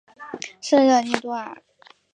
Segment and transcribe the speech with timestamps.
[0.59, 1.61] 圣热涅多尔。